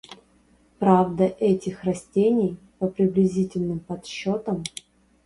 Правда, 0.79 1.25
этих 1.25 1.83
растений, 1.83 2.57
по 2.79 2.87
приблизительным 2.87 3.79
подсчетам 3.81 4.63